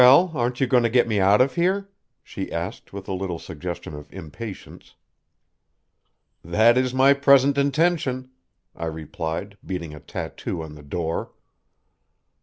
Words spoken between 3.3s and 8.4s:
suggestion of impatience. "That is my present intention,"